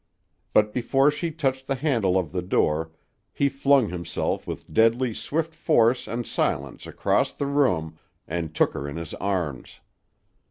But 0.51 0.73
before 0.73 1.11
she 1.11 1.29
touched 1.29 1.67
the 1.67 1.75
handle 1.75 2.17
of 2.17 2.31
the 2.31 2.41
door, 2.41 2.91
he 3.31 3.47
flung 3.47 3.89
himself 3.89 4.47
with 4.47 4.73
deadly, 4.73 5.13
swift 5.13 5.53
force 5.53 6.07
and 6.07 6.25
silence 6.25 6.87
across 6.87 7.31
the 7.33 7.45
room 7.45 7.99
and 8.27 8.55
took 8.55 8.73
her 8.73 8.87
in 8.89 8.95
his 8.95 9.13
arms. 9.13 9.79